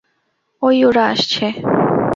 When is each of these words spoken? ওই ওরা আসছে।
ওই 0.61 0.77
ওরা 0.85 1.03
আসছে। 1.05 1.45